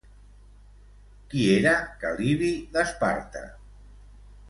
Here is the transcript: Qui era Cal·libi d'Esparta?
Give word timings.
Qui 1.35 1.45
era 1.59 1.75
Cal·libi 2.05 2.51
d'Esparta? 2.75 3.49